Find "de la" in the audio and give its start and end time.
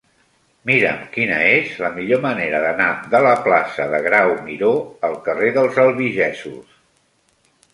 3.13-3.33